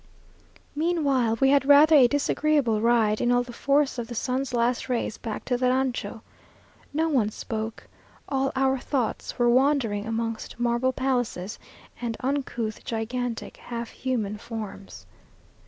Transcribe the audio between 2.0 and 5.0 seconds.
disagreeable ride, in all the force of the sun's last